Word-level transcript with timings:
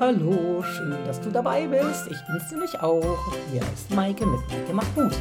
Hallo, 0.00 0.60
schön, 0.64 0.96
dass 1.06 1.20
du 1.20 1.30
dabei 1.30 1.68
bist. 1.68 2.08
Ich 2.10 2.18
bin's 2.26 2.50
nämlich 2.50 2.80
auch. 2.80 3.16
Hier 3.52 3.62
ist 3.62 3.88
Maike 3.94 4.26
mit 4.26 4.40
Maike 4.48 4.72
macht 4.72 4.96
Mut. 4.96 5.12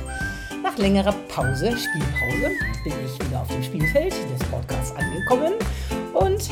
Nach 0.63 0.75
längerer 0.79 1.13
Pause, 1.27 1.77
Spielpause, 1.77 2.49
bin 2.83 2.93
ich 3.05 3.27
wieder 3.27 3.41
auf 3.41 3.47
dem 3.49 3.61
Spielfeld 3.61 4.13
des 4.13 4.47
Podcasts 4.49 4.95
angekommen. 4.95 5.53
Und 6.15 6.49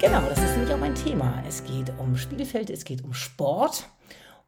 genau, 0.00 0.22
das 0.30 0.38
ist 0.38 0.52
nämlich 0.52 0.72
auch 0.72 0.78
mein 0.78 0.94
Thema. 0.94 1.42
Es 1.46 1.62
geht 1.62 1.92
um 1.98 2.16
Spielfeld, 2.16 2.70
es 2.70 2.86
geht 2.86 3.04
um 3.04 3.12
Sport. 3.12 3.86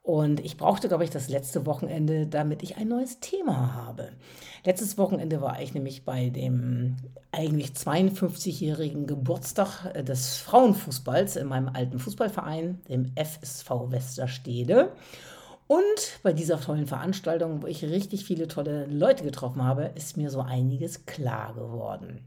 Und 0.04 0.40
ich 0.40 0.58
brauchte, 0.58 0.88
glaube 0.88 1.04
ich, 1.04 1.08
das 1.08 1.30
letzte 1.30 1.64
Wochenende, 1.64 2.26
damit 2.26 2.62
ich 2.62 2.76
ein 2.76 2.88
neues 2.88 3.20
Thema 3.20 3.72
habe. 3.74 4.10
Letztes 4.62 4.98
Wochenende 4.98 5.40
war 5.40 5.62
ich 5.62 5.72
nämlich 5.72 6.04
bei 6.04 6.28
dem 6.28 6.96
eigentlich 7.32 7.70
52-jährigen 7.70 9.06
Geburtstag 9.06 9.94
des 10.04 10.36
Frauenfußballs 10.36 11.36
in 11.36 11.46
meinem 11.46 11.70
alten 11.70 11.98
Fußballverein, 11.98 12.82
dem 12.86 13.12
FSV 13.16 13.70
Westerstede. 13.88 14.92
Und 15.68 16.20
bei 16.22 16.34
dieser 16.34 16.60
tollen 16.60 16.86
Veranstaltung, 16.86 17.62
wo 17.62 17.66
ich 17.66 17.82
richtig 17.82 18.26
viele 18.26 18.46
tolle 18.46 18.84
Leute 18.84 19.24
getroffen 19.24 19.64
habe, 19.64 19.84
ist 19.94 20.18
mir 20.18 20.28
so 20.28 20.42
einiges 20.42 21.06
klar 21.06 21.54
geworden 21.54 22.20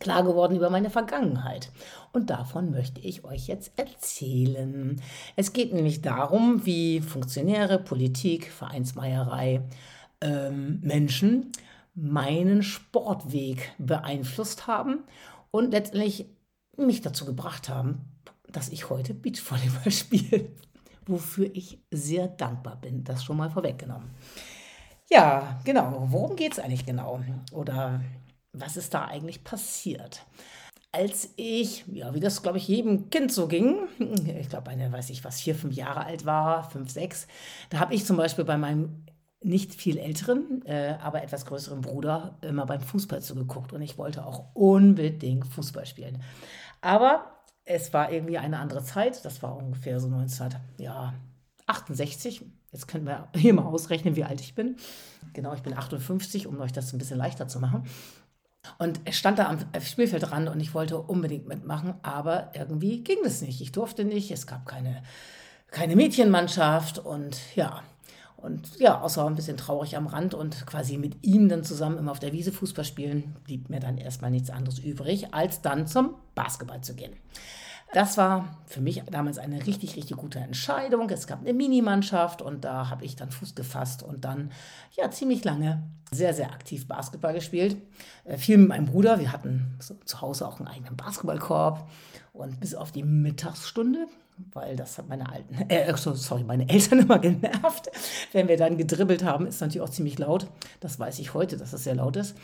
klar 0.00 0.24
geworden 0.24 0.56
über 0.56 0.70
meine 0.70 0.90
Vergangenheit. 0.90 1.70
Und 2.12 2.30
davon 2.30 2.70
möchte 2.70 3.00
ich 3.00 3.24
euch 3.24 3.46
jetzt 3.46 3.72
erzählen. 3.76 5.00
Es 5.36 5.52
geht 5.52 5.72
nämlich 5.72 6.02
darum, 6.02 6.64
wie 6.64 7.00
Funktionäre, 7.00 7.78
Politik, 7.78 8.50
Vereinsmeierei, 8.50 9.62
ähm, 10.20 10.80
Menschen 10.82 11.52
meinen 11.94 12.62
Sportweg 12.62 13.72
beeinflusst 13.78 14.66
haben 14.66 15.04
und 15.50 15.70
letztendlich 15.70 16.26
mich 16.76 17.00
dazu 17.00 17.24
gebracht 17.24 17.68
haben, 17.68 18.00
dass 18.50 18.68
ich 18.68 18.90
heute 18.90 19.14
Beachvolleyball 19.14 19.90
spiele, 19.92 20.48
wofür 21.06 21.50
ich 21.52 21.78
sehr 21.90 22.28
dankbar 22.28 22.76
bin. 22.76 23.04
Das 23.04 23.24
schon 23.24 23.36
mal 23.36 23.50
vorweggenommen. 23.50 24.10
Ja, 25.10 25.60
genau. 25.64 26.06
Worum 26.08 26.34
geht 26.34 26.52
es 26.52 26.58
eigentlich 26.58 26.86
genau? 26.86 27.20
Oder 27.52 28.00
was 28.54 28.76
ist 28.76 28.94
da 28.94 29.04
eigentlich 29.04 29.44
passiert? 29.44 30.24
Als 30.92 31.30
ich, 31.36 31.84
ja, 31.92 32.14
wie 32.14 32.20
das 32.20 32.42
glaube 32.42 32.58
ich 32.58 32.68
jedem 32.68 33.10
Kind 33.10 33.32
so 33.32 33.48
ging, 33.48 33.88
ich 34.38 34.48
glaube 34.48 34.70
eine, 34.70 34.92
weiß 34.92 35.10
ich 35.10 35.24
was, 35.24 35.40
vier, 35.40 35.54
fünf 35.54 35.74
Jahre 35.74 36.04
alt 36.04 36.24
war, 36.24 36.70
fünf, 36.70 36.90
sechs, 36.90 37.26
da 37.70 37.80
habe 37.80 37.94
ich 37.94 38.06
zum 38.06 38.16
Beispiel 38.16 38.44
bei 38.44 38.56
meinem 38.56 39.04
nicht 39.44 39.74
viel 39.74 39.98
älteren, 39.98 40.64
äh, 40.64 40.96
aber 41.02 41.22
etwas 41.22 41.44
größeren 41.44 41.82
Bruder 41.82 42.38
immer 42.40 42.64
beim 42.64 42.80
Fußball 42.80 43.20
zugeguckt 43.20 43.72
und 43.72 43.82
ich 43.82 43.98
wollte 43.98 44.24
auch 44.24 44.46
unbedingt 44.54 45.46
Fußball 45.46 45.84
spielen. 45.84 46.22
Aber 46.80 47.26
es 47.64 47.92
war 47.92 48.10
irgendwie 48.10 48.38
eine 48.38 48.58
andere 48.58 48.82
Zeit, 48.82 49.24
das 49.24 49.42
war 49.42 49.56
ungefähr 49.56 50.00
so 50.00 50.06
1968. 50.06 52.44
Jetzt 52.72 52.88
können 52.88 53.06
wir 53.06 53.28
hier 53.34 53.54
mal 53.54 53.64
ausrechnen, 53.64 54.16
wie 54.16 54.24
alt 54.24 54.40
ich 54.40 54.54
bin. 54.54 54.76
Genau, 55.32 55.54
ich 55.54 55.62
bin 55.62 55.76
58, 55.76 56.46
um 56.46 56.60
euch 56.60 56.72
das 56.72 56.92
ein 56.92 56.98
bisschen 56.98 57.18
leichter 57.18 57.48
zu 57.48 57.60
machen. 57.60 57.84
Und 58.78 59.00
er 59.04 59.12
stand 59.12 59.38
da 59.38 59.48
am 59.48 59.58
Spielfeld 59.80 60.30
dran 60.30 60.48
und 60.48 60.60
ich 60.60 60.74
wollte 60.74 60.98
unbedingt 60.98 61.46
mitmachen, 61.46 61.94
aber 62.02 62.50
irgendwie 62.54 63.02
ging 63.02 63.18
das 63.22 63.42
nicht. 63.42 63.60
Ich 63.60 63.72
durfte 63.72 64.04
nicht, 64.04 64.30
es 64.30 64.46
gab 64.46 64.66
keine, 64.66 65.02
keine 65.70 65.96
Mädchenmannschaft 65.96 66.98
und 66.98 67.38
ja. 67.54 67.82
Und 68.36 68.78
ja, 68.78 69.00
außer 69.00 69.26
ein 69.26 69.36
bisschen 69.36 69.56
traurig 69.56 69.96
am 69.96 70.06
Rand 70.06 70.34
und 70.34 70.66
quasi 70.66 70.98
mit 70.98 71.16
ihm 71.24 71.48
dann 71.48 71.64
zusammen 71.64 71.96
immer 71.96 72.10
auf 72.10 72.18
der 72.18 72.32
Wiese 72.32 72.52
Fußball 72.52 72.84
spielen, 72.84 73.36
blieb 73.44 73.70
mir 73.70 73.80
dann 73.80 73.96
erstmal 73.96 74.30
nichts 74.30 74.50
anderes 74.50 74.78
übrig, 74.78 75.32
als 75.32 75.62
dann 75.62 75.86
zum 75.86 76.14
Basketball 76.34 76.82
zu 76.82 76.94
gehen. 76.94 77.14
Das 77.94 78.16
war 78.16 78.48
für 78.66 78.80
mich 78.80 79.04
damals 79.08 79.38
eine 79.38 79.64
richtig, 79.66 79.94
richtig 79.94 80.16
gute 80.16 80.40
Entscheidung. 80.40 81.08
Es 81.10 81.28
gab 81.28 81.42
eine 81.42 81.52
Minimannschaft 81.52 82.42
und 82.42 82.64
da 82.64 82.90
habe 82.90 83.04
ich 83.04 83.14
dann 83.14 83.30
Fuß 83.30 83.54
gefasst 83.54 84.02
und 84.02 84.24
dann 84.24 84.50
ja 84.96 85.12
ziemlich 85.12 85.44
lange 85.44 85.80
sehr, 86.10 86.34
sehr 86.34 86.52
aktiv 86.52 86.88
Basketball 86.88 87.34
gespielt. 87.34 87.76
Äh, 88.24 88.36
viel 88.36 88.58
mit 88.58 88.70
meinem 88.70 88.86
Bruder. 88.86 89.20
Wir 89.20 89.30
hatten 89.30 89.76
so 89.78 89.94
zu 90.06 90.20
Hause 90.20 90.48
auch 90.48 90.58
einen 90.58 90.66
eigenen 90.66 90.96
Basketballkorb 90.96 91.88
und 92.32 92.58
bis 92.58 92.74
auf 92.74 92.90
die 92.90 93.04
Mittagsstunde 93.04 94.08
weil 94.52 94.74
das 94.74 94.98
hat 94.98 95.08
meine 95.08 95.30
alten, 95.30 95.54
äh, 95.70 95.96
sorry, 95.96 96.42
meine 96.42 96.68
Eltern 96.68 96.98
immer 96.98 97.20
genervt. 97.20 97.88
Wenn 98.32 98.48
wir 98.48 98.56
dann 98.56 98.76
gedribbelt 98.76 99.22
haben, 99.22 99.46
ist 99.46 99.60
natürlich 99.60 99.80
auch 99.80 99.90
ziemlich 99.90 100.18
laut. 100.18 100.48
Das 100.80 100.98
weiß 100.98 101.20
ich 101.20 101.34
heute, 101.34 101.56
dass 101.56 101.70
das 101.70 101.84
sehr 101.84 101.94
laut 101.94 102.16
ist 102.16 102.34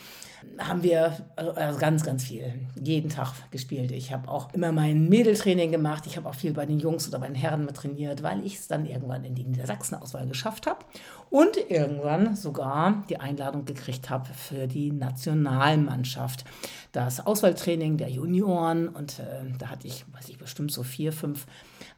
haben 0.58 0.82
wir 0.82 1.16
also 1.36 1.78
ganz, 1.78 2.04
ganz 2.04 2.24
viel, 2.24 2.54
jeden 2.80 3.10
Tag 3.10 3.32
gespielt. 3.50 3.90
Ich 3.92 4.12
habe 4.12 4.28
auch 4.28 4.52
immer 4.52 4.72
mein 4.72 5.08
Mädeltraining 5.08 5.70
gemacht. 5.70 6.04
Ich 6.06 6.16
habe 6.16 6.28
auch 6.28 6.34
viel 6.34 6.52
bei 6.52 6.66
den 6.66 6.78
Jungs 6.78 7.08
oder 7.08 7.18
bei 7.18 7.26
den 7.26 7.34
Herren 7.34 7.64
mit 7.64 7.76
trainiert, 7.76 8.22
weil 8.22 8.44
ich 8.44 8.56
es 8.56 8.68
dann 8.68 8.86
irgendwann 8.86 9.24
in 9.24 9.34
die 9.34 9.44
Niedersachsen-Auswahl 9.44 10.26
geschafft 10.26 10.66
habe 10.66 10.84
und 11.30 11.56
irgendwann 11.70 12.36
sogar 12.36 13.04
die 13.08 13.18
Einladung 13.18 13.64
gekriegt 13.64 14.10
habe 14.10 14.26
für 14.34 14.66
die 14.66 14.92
Nationalmannschaft. 14.92 16.44
Das 16.92 17.24
Auswahltraining 17.24 17.96
der 17.96 18.10
Junioren 18.10 18.88
und 18.88 19.20
äh, 19.20 19.44
da 19.58 19.68
hatte 19.68 19.86
ich, 19.86 20.04
weiß 20.12 20.28
ich, 20.28 20.38
bestimmt 20.38 20.72
so 20.72 20.82
vier, 20.82 21.12
fünf 21.12 21.46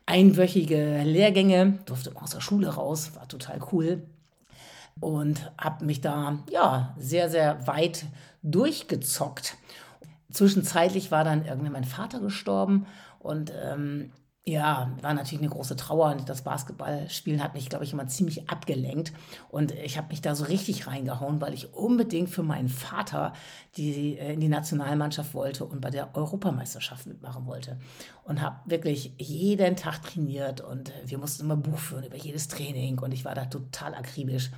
einwöchige 0.06 1.03
Lehrgänge, 1.04 1.78
durfte 1.86 2.12
aus 2.14 2.30
der 2.30 2.41
Schule 2.41 2.69
raus, 2.69 3.12
war 3.14 3.28
total 3.28 3.60
cool 3.72 4.03
und 5.00 5.53
habe 5.58 5.84
mich 5.84 6.00
da 6.00 6.38
ja 6.50 6.94
sehr, 6.98 7.28
sehr 7.28 7.66
weit 7.66 8.06
durchgezockt. 8.42 9.56
Zwischenzeitlich 10.30 11.10
war 11.10 11.25
dann 11.25 11.44
irgendwann 11.44 11.72
mein 11.72 11.84
Vater 11.84 12.20
gestorben 12.20 12.86
und 13.19 13.53
ähm, 13.62 14.12
ja, 14.44 14.91
war 15.00 15.14
natürlich 15.14 15.41
eine 15.41 15.53
große 15.53 15.76
Trauer 15.76 16.10
und 16.10 16.28
das 16.28 16.42
Basketballspielen 16.42 17.42
hat 17.42 17.54
mich, 17.54 17.69
glaube 17.69 17.84
ich, 17.84 17.92
immer 17.92 18.08
ziemlich 18.08 18.50
abgelenkt. 18.50 19.12
Und 19.50 19.70
ich 19.70 19.97
habe 19.97 20.08
mich 20.08 20.20
da 20.20 20.34
so 20.34 20.44
richtig 20.44 20.88
reingehauen, 20.88 21.41
weil 21.41 21.54
ich 21.54 21.75
unbedingt 21.75 22.28
für 22.28 22.42
meinen 22.42 22.69
Vater 22.69 23.34
die, 23.76 24.19
äh, 24.19 24.32
in 24.32 24.41
die 24.41 24.48
Nationalmannschaft 24.48 25.34
wollte 25.34 25.64
und 25.64 25.80
bei 25.80 25.91
der 25.91 26.16
Europameisterschaft 26.16 27.06
mitmachen 27.06 27.47
wollte. 27.47 27.78
Und 28.25 28.42
habe 28.42 28.56
wirklich 28.64 29.12
jeden 29.16 29.76
Tag 29.76 30.03
trainiert 30.03 30.60
und 30.60 30.91
äh, 30.91 30.92
wir 31.06 31.19
mussten 31.19 31.44
immer 31.44 31.56
Buch 31.56 31.78
führen 31.78 32.04
über 32.04 32.16
jedes 32.16 32.48
Training 32.48 32.98
und 32.98 33.12
ich 33.12 33.24
war 33.24 33.36
da 33.36 33.44
total 33.44 33.94
akribisch 33.94 34.50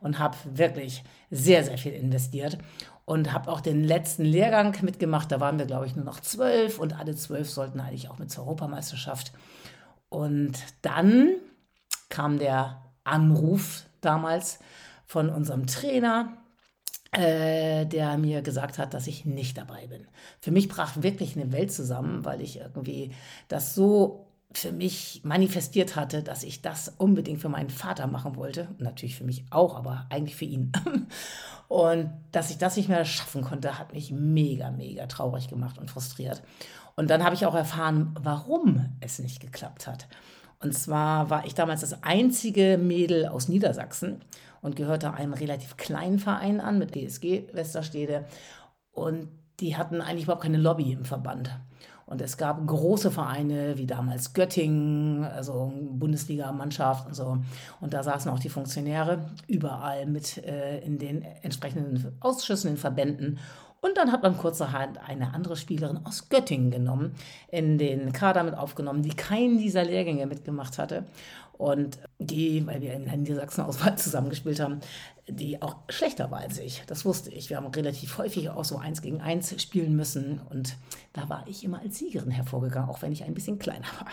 und 0.00 0.20
habe 0.20 0.36
wirklich 0.44 1.02
sehr, 1.30 1.64
sehr 1.64 1.78
viel 1.78 1.92
investiert 1.92 2.58
und 3.04 3.32
habe 3.32 3.50
auch 3.50 3.60
den 3.60 3.84
letzten 3.84 4.24
Lehrgang 4.24 4.76
mitgemacht. 4.82 5.32
Da 5.32 5.40
waren 5.40 5.58
wir, 5.58 5.66
glaube 5.66 5.86
ich, 5.86 5.96
nur 5.96 6.04
noch 6.04 6.20
zwölf 6.20 6.78
und 6.78 6.98
alle 6.98 7.14
zwölf 7.14 7.50
sollten 7.50 7.80
eigentlich 7.80 8.08
auch 8.08 8.18
mit 8.18 8.30
zur 8.30 8.44
Europameisterschaft. 8.44 9.32
Und 10.08 10.58
dann 10.82 11.34
kam 12.08 12.38
der 12.38 12.82
Anruf 13.04 13.84
damals 14.00 14.58
von 15.06 15.30
unserem 15.30 15.66
Trainer, 15.66 16.36
äh, 17.12 17.86
der 17.86 18.16
mir 18.18 18.42
gesagt 18.42 18.78
hat, 18.78 18.94
dass 18.94 19.06
ich 19.06 19.24
nicht 19.24 19.58
dabei 19.58 19.86
bin. 19.86 20.06
Für 20.40 20.50
mich 20.50 20.68
brach 20.68 21.02
wirklich 21.02 21.36
eine 21.36 21.52
Welt 21.52 21.72
zusammen, 21.72 22.24
weil 22.24 22.40
ich 22.40 22.58
irgendwie 22.58 23.12
das 23.48 23.74
so 23.74 24.31
für 24.54 24.72
mich 24.72 25.20
manifestiert 25.24 25.96
hatte, 25.96 26.22
dass 26.22 26.42
ich 26.42 26.62
das 26.62 26.92
unbedingt 26.98 27.40
für 27.40 27.48
meinen 27.48 27.70
Vater 27.70 28.06
machen 28.06 28.36
wollte. 28.36 28.68
Natürlich 28.78 29.16
für 29.16 29.24
mich 29.24 29.44
auch, 29.50 29.76
aber 29.76 30.06
eigentlich 30.10 30.36
für 30.36 30.44
ihn. 30.44 30.72
Und 31.68 32.10
dass 32.32 32.50
ich 32.50 32.58
das 32.58 32.76
nicht 32.76 32.88
mehr 32.88 33.04
schaffen 33.04 33.42
konnte, 33.42 33.78
hat 33.78 33.92
mich 33.92 34.10
mega, 34.10 34.70
mega 34.70 35.06
traurig 35.06 35.48
gemacht 35.48 35.78
und 35.78 35.90
frustriert. 35.90 36.42
Und 36.96 37.08
dann 37.08 37.24
habe 37.24 37.34
ich 37.34 37.46
auch 37.46 37.54
erfahren, 37.54 38.14
warum 38.20 38.90
es 39.00 39.18
nicht 39.18 39.40
geklappt 39.40 39.86
hat. 39.86 40.06
Und 40.60 40.74
zwar 40.74 41.30
war 41.30 41.46
ich 41.46 41.54
damals 41.54 41.80
das 41.80 42.02
einzige 42.02 42.78
Mädel 42.78 43.26
aus 43.26 43.48
Niedersachsen 43.48 44.20
und 44.60 44.76
gehörte 44.76 45.14
einem 45.14 45.32
relativ 45.32 45.78
kleinen 45.78 46.18
Verein 46.18 46.60
an 46.60 46.78
mit 46.78 46.94
DSG 46.94 47.44
Westerstede. 47.54 48.26
Und 48.92 49.28
die 49.60 49.76
hatten 49.76 50.00
eigentlich 50.00 50.24
überhaupt 50.24 50.42
keine 50.42 50.58
Lobby 50.58 50.92
im 50.92 51.04
Verband. 51.04 51.50
Und 52.12 52.20
es 52.20 52.36
gab 52.36 52.66
große 52.66 53.10
Vereine 53.10 53.78
wie 53.78 53.86
damals 53.86 54.34
Göttingen, 54.34 55.24
also 55.24 55.72
Bundesliga-Mannschaft 55.92 57.06
und 57.06 57.14
so. 57.14 57.38
Und 57.80 57.94
da 57.94 58.02
saßen 58.02 58.30
auch 58.30 58.38
die 58.38 58.50
Funktionäre 58.50 59.30
überall 59.48 60.04
mit 60.04 60.36
äh, 60.44 60.80
in 60.80 60.98
den 60.98 61.22
entsprechenden 61.40 62.14
Ausschüssen, 62.20 62.72
in 62.72 62.76
Verbänden. 62.76 63.38
Und 63.80 63.96
dann 63.96 64.12
hat 64.12 64.22
man 64.22 64.36
kurzerhand 64.36 64.98
eine 65.08 65.32
andere 65.32 65.56
Spielerin 65.56 66.00
aus 66.04 66.28
Göttingen 66.28 66.70
genommen, 66.70 67.14
in 67.48 67.78
den 67.78 68.12
Kader 68.12 68.44
mit 68.44 68.56
aufgenommen, 68.56 69.02
die 69.02 69.16
keinen 69.16 69.56
dieser 69.56 69.82
Lehrgänge 69.82 70.26
mitgemacht 70.26 70.76
hatte. 70.76 71.04
Und 71.58 71.98
die, 72.18 72.66
weil 72.66 72.80
wir 72.80 72.94
in 72.94 73.04
der 73.04 73.16
Niedersachsen-Auswahl 73.16 73.96
zusammengespielt 73.96 74.60
haben, 74.60 74.80
die 75.28 75.62
auch 75.62 75.76
schlechter 75.88 76.30
war 76.30 76.40
als 76.40 76.58
ich. 76.58 76.82
Das 76.86 77.04
wusste 77.04 77.30
ich. 77.30 77.50
Wir 77.50 77.56
haben 77.56 77.66
relativ 77.66 78.18
häufig 78.18 78.50
auch 78.50 78.64
so 78.64 78.78
eins 78.78 79.02
gegen 79.02 79.20
eins 79.20 79.60
spielen 79.62 79.94
müssen. 79.94 80.40
Und 80.50 80.76
da 81.12 81.28
war 81.28 81.44
ich 81.46 81.62
immer 81.62 81.80
als 81.80 81.98
Siegerin 81.98 82.30
hervorgegangen, 82.30 82.90
auch 82.90 83.02
wenn 83.02 83.12
ich 83.12 83.24
ein 83.24 83.34
bisschen 83.34 83.58
kleiner 83.58 83.86
war. 84.00 84.10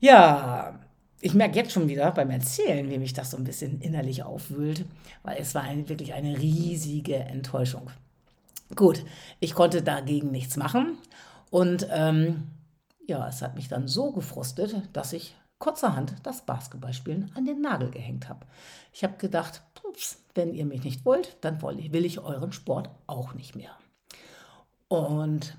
Ja, 0.00 0.78
ich 1.20 1.34
merke 1.34 1.56
jetzt 1.56 1.72
schon 1.72 1.88
wieder 1.88 2.10
beim 2.12 2.30
Erzählen, 2.30 2.88
wie 2.90 2.98
mich 2.98 3.12
das 3.12 3.30
so 3.30 3.36
ein 3.36 3.44
bisschen 3.44 3.80
innerlich 3.80 4.22
aufwühlt, 4.22 4.86
weil 5.22 5.36
es 5.38 5.54
war 5.54 5.62
ein, 5.62 5.88
wirklich 5.88 6.14
eine 6.14 6.38
riesige 6.38 7.16
Enttäuschung. 7.16 7.90
Gut, 8.74 9.04
ich 9.40 9.54
konnte 9.54 9.82
dagegen 9.82 10.30
nichts 10.30 10.56
machen 10.56 10.96
und 11.50 11.86
ähm, 11.90 12.44
ja, 13.06 13.28
es 13.28 13.42
hat 13.42 13.56
mich 13.56 13.68
dann 13.68 13.88
so 13.88 14.12
gefrustet, 14.12 14.76
dass 14.92 15.12
ich 15.12 15.34
kurzerhand 15.60 16.14
das 16.24 16.42
Basketballspielen 16.42 17.30
an 17.36 17.44
den 17.44 17.60
Nagel 17.60 17.90
gehängt 17.90 18.28
habe. 18.28 18.46
Ich 18.92 19.04
habe 19.04 19.16
gedacht, 19.18 19.62
wenn 20.34 20.52
ihr 20.52 20.64
mich 20.64 20.82
nicht 20.82 21.04
wollt, 21.04 21.36
dann 21.42 21.62
will 21.62 22.04
ich 22.04 22.18
euren 22.18 22.52
Sport 22.52 22.90
auch 23.06 23.34
nicht 23.34 23.54
mehr. 23.54 23.70
Und 24.88 25.56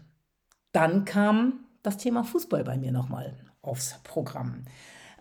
dann 0.74 1.06
kam 1.06 1.66
das 1.84 1.98
Thema 1.98 2.24
Fußball 2.24 2.64
bei 2.64 2.78
mir 2.78 2.92
nochmal 2.92 3.34
aufs 3.62 4.00
Programm. 4.04 4.64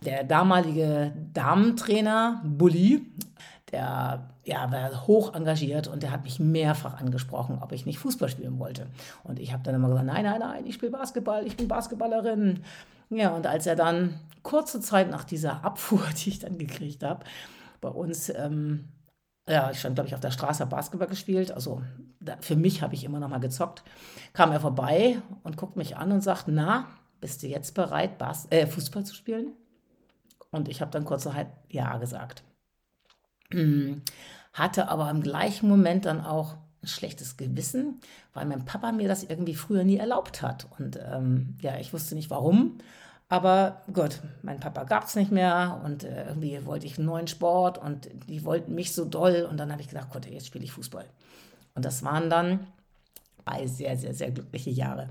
Der 0.04 0.24
damalige 0.24 1.12
Damentrainer 1.32 2.40
Bulli, 2.44 3.06
der 3.70 4.30
ja, 4.44 4.72
war 4.72 5.06
hoch 5.06 5.34
engagiert 5.34 5.88
und 5.88 6.02
der 6.02 6.10
hat 6.10 6.24
mich 6.24 6.40
mehrfach 6.40 6.98
angesprochen, 6.98 7.58
ob 7.60 7.72
ich 7.72 7.86
nicht 7.86 7.98
Fußball 7.98 8.28
spielen 8.28 8.58
wollte. 8.58 8.86
Und 9.24 9.38
ich 9.38 9.52
habe 9.52 9.62
dann 9.62 9.74
immer 9.74 9.88
gesagt, 9.88 10.06
nein, 10.06 10.24
nein, 10.24 10.40
nein, 10.40 10.66
ich 10.66 10.74
spiele 10.74 10.92
Basketball, 10.92 11.46
ich 11.46 11.56
bin 11.56 11.68
Basketballerin. 11.68 12.64
Ja, 13.10 13.30
und 13.30 13.46
als 13.46 13.66
er 13.66 13.76
dann 13.76 14.20
kurze 14.42 14.80
Zeit 14.80 15.10
nach 15.10 15.24
dieser 15.24 15.64
Abfuhr, 15.64 16.02
die 16.16 16.30
ich 16.30 16.38
dann 16.38 16.58
gekriegt 16.58 17.02
habe, 17.02 17.24
bei 17.80 17.88
uns, 17.88 18.28
ähm, 18.30 18.88
ja, 19.48 19.70
ich 19.70 19.80
stand, 19.80 19.96
glaube 19.96 20.08
ich, 20.08 20.14
auf 20.14 20.20
der 20.20 20.30
Straße 20.30 20.64
Basketball 20.66 21.08
gespielt, 21.08 21.50
also 21.50 21.82
da, 22.20 22.36
für 22.40 22.56
mich 22.56 22.82
habe 22.82 22.94
ich 22.94 23.04
immer 23.04 23.20
noch 23.20 23.28
mal 23.28 23.40
gezockt, 23.40 23.82
kam 24.32 24.52
er 24.52 24.60
vorbei 24.60 25.20
und 25.42 25.56
guckt 25.56 25.76
mich 25.76 25.96
an 25.96 26.12
und 26.12 26.20
sagt, 26.20 26.44
na, 26.46 26.88
bist 27.20 27.42
du 27.42 27.48
jetzt 27.48 27.74
bereit, 27.74 28.18
Bas 28.18 28.46
äh, 28.50 28.66
Fußball 28.66 29.04
zu 29.04 29.14
spielen? 29.14 29.52
Und 30.50 30.68
ich 30.68 30.80
habe 30.80 30.90
dann 30.90 31.04
kurzerhand 31.04 31.50
Ja 31.68 31.96
gesagt. 31.98 32.42
Hm, 33.50 34.02
hatte 34.52 34.88
aber 34.88 35.10
im 35.10 35.22
gleichen 35.22 35.68
Moment 35.68 36.06
dann 36.06 36.20
auch 36.20 36.56
schlechtes 36.82 37.36
Gewissen, 37.36 38.00
weil 38.32 38.46
mein 38.46 38.64
Papa 38.64 38.92
mir 38.92 39.08
das 39.08 39.24
irgendwie 39.24 39.54
früher 39.54 39.84
nie 39.84 39.98
erlaubt 39.98 40.42
hat. 40.42 40.66
Und 40.78 40.98
ähm, 41.12 41.56
ja, 41.60 41.78
ich 41.78 41.92
wusste 41.92 42.14
nicht 42.14 42.30
warum. 42.30 42.78
Aber 43.28 43.82
gut, 43.92 44.20
mein 44.42 44.58
Papa 44.58 44.84
gab 44.84 45.04
es 45.04 45.14
nicht 45.14 45.30
mehr 45.30 45.80
und 45.84 46.02
äh, 46.02 46.26
irgendwie 46.26 46.64
wollte 46.66 46.86
ich 46.86 46.98
einen 46.98 47.06
neuen 47.06 47.28
Sport 47.28 47.78
und 47.78 48.08
die 48.28 48.44
wollten 48.44 48.74
mich 48.74 48.92
so 48.92 49.04
doll. 49.04 49.46
Und 49.48 49.56
dann 49.58 49.70
habe 49.70 49.82
ich 49.82 49.88
gedacht, 49.88 50.08
Gott, 50.12 50.26
jetzt 50.26 50.46
spiele 50.46 50.64
ich 50.64 50.72
Fußball. 50.72 51.06
Und 51.74 51.84
das 51.84 52.02
waren 52.02 52.28
dann 52.28 52.66
drei 53.44 53.66
sehr, 53.66 53.96
sehr, 53.96 54.14
sehr 54.14 54.30
glückliche 54.30 54.70
Jahre. 54.70 55.10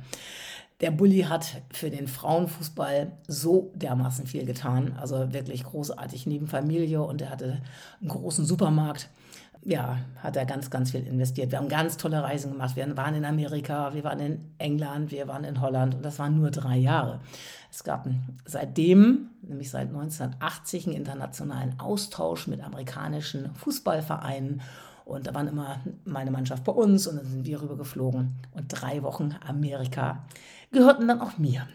Der 0.82 0.92
Bulli 0.92 1.22
hat 1.22 1.62
für 1.74 1.90
den 1.90 2.08
Frauenfußball 2.08 3.12
so 3.28 3.72
dermaßen 3.76 4.28
viel 4.28 4.46
getan. 4.46 4.98
Also 5.00 5.34
wirklich 5.34 5.64
großartig 5.64 6.26
neben 6.26 6.48
Familie 6.48 7.02
und 7.02 7.22
er 7.22 7.30
hatte 7.30 7.62
einen 8.00 8.10
großen 8.10 8.46
Supermarkt. 8.46 9.10
Ja, 9.62 9.98
hat 10.24 10.38
er 10.38 10.46
ganz, 10.46 10.70
ganz 10.70 10.92
viel 10.92 11.06
investiert. 11.06 11.52
Wir 11.52 11.60
haben 11.60 11.68
ganz 11.68 11.98
tolle 11.98 12.24
Reisen 12.24 12.54
gemacht. 12.54 12.78
Wir 12.78 12.96
waren 12.96 13.16
in 13.16 13.26
Amerika, 13.26 13.94
wir 13.94 14.04
waren 14.06 14.20
in 14.20 14.52
England, 14.58 15.12
wir 15.12 15.28
waren 15.28 15.44
in 15.44 15.60
Holland 15.60 15.96
und 15.96 16.06
das 16.06 16.18
waren 16.18 16.38
nur 16.38 16.50
drei 16.50 16.78
Jahre. 16.78 17.20
Es 17.70 17.84
gab 17.84 18.08
seitdem, 18.46 19.30
nämlich 19.42 19.70
seit 19.70 19.90
1980, 19.90 20.88
einen 20.88 20.96
internationalen 20.96 21.80
Austausch 21.80 22.48
mit 22.48 22.64
amerikanischen 22.64 23.54
Fußballvereinen 23.56 24.62
und 25.10 25.26
da 25.28 25.34
waren 25.34 25.48
immer 25.48 25.80
meine 26.06 26.32
Mannschaft 26.32 26.64
bei 26.64 26.72
uns 26.72 27.08
und 27.08 27.18
dann 27.18 27.26
sind 27.26 27.46
wir 27.46 27.62
rüber 27.62 27.76
geflogen. 27.76 28.36
Und 28.54 28.68
drei 28.68 29.02
Wochen 29.02 29.36
Amerika 29.46 30.24
gehörten 30.72 31.08
dann 31.08 31.20
auch 31.20 31.38
mir. 31.38 31.68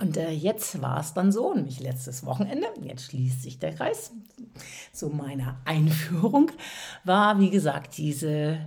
Und 0.00 0.16
äh, 0.16 0.30
jetzt 0.30 0.80
war 0.80 1.00
es 1.00 1.14
dann 1.14 1.32
so, 1.32 1.54
nämlich 1.54 1.80
letztes 1.80 2.24
Wochenende, 2.24 2.66
jetzt 2.82 3.06
schließt 3.06 3.42
sich 3.42 3.58
der 3.58 3.74
Kreis 3.74 4.12
zu 4.92 5.08
meiner 5.08 5.60
Einführung, 5.64 6.50
war 7.04 7.40
wie 7.40 7.50
gesagt 7.50 7.96
diese 7.98 8.58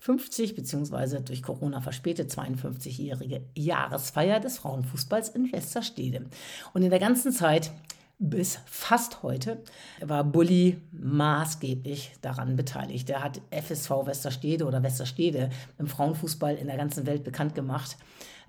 50 0.00 0.54
bzw. 0.54 1.20
durch 1.20 1.42
Corona 1.42 1.80
verspätet 1.80 2.30
52-jährige 2.30 3.42
Jahresfeier 3.56 4.38
des 4.38 4.58
Frauenfußballs 4.58 5.30
in 5.30 5.52
Westerstede. 5.52 6.26
Und 6.72 6.82
in 6.82 6.90
der 6.90 7.00
ganzen 7.00 7.32
Zeit 7.32 7.72
bis 8.18 8.60
fast 8.64 9.22
heute 9.22 9.62
war 10.00 10.24
Bulli 10.24 10.80
maßgeblich 10.92 12.12
daran 12.22 12.56
beteiligt. 12.56 13.10
Er 13.10 13.22
hat 13.22 13.40
FSV 13.50 13.90
Westerstede 14.06 14.64
oder 14.64 14.82
Westerstede 14.82 15.50
im 15.78 15.86
Frauenfußball 15.86 16.54
in 16.54 16.68
der 16.68 16.76
ganzen 16.76 17.04
Welt 17.06 17.24
bekannt 17.24 17.54
gemacht. 17.54 17.96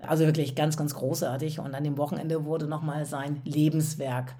Also 0.00 0.24
wirklich 0.26 0.54
ganz, 0.54 0.76
ganz 0.76 0.94
großartig. 0.94 1.58
Und 1.58 1.74
an 1.74 1.84
dem 1.84 1.98
Wochenende 1.98 2.44
wurde 2.44 2.66
nochmal 2.66 3.04
sein 3.04 3.40
Lebenswerk 3.44 4.34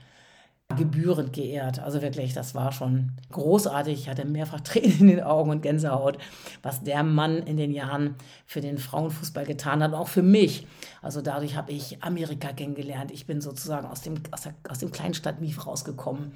gebührend 0.76 1.32
geehrt. 1.32 1.80
Also 1.80 2.02
wirklich, 2.02 2.34
das 2.34 2.54
war 2.54 2.72
schon 2.72 3.12
großartig. 3.32 4.00
Ich 4.00 4.08
hatte 4.08 4.26
mehrfach 4.26 4.60
Tränen 4.64 5.00
in 5.00 5.06
den 5.08 5.22
Augen 5.22 5.50
und 5.50 5.62
Gänsehaut, 5.62 6.18
was 6.62 6.82
der 6.82 7.02
Mann 7.02 7.38
in 7.38 7.56
den 7.56 7.72
Jahren 7.72 8.16
für 8.46 8.60
den 8.60 8.78
Frauenfußball 8.78 9.46
getan 9.46 9.82
hat, 9.82 9.94
auch 9.94 10.08
für 10.08 10.22
mich. 10.22 10.66
Also 11.00 11.22
dadurch 11.22 11.56
habe 11.56 11.72
ich 11.72 12.02
Amerika 12.02 12.52
kennengelernt. 12.52 13.10
Ich 13.10 13.26
bin 13.26 13.40
sozusagen 13.40 13.86
aus 13.86 14.02
dem, 14.02 14.16
aus, 14.30 14.42
der, 14.42 14.54
aus 14.68 14.78
dem 14.78 14.92
Kleinstadt-Mief 14.92 15.66
rausgekommen 15.66 16.32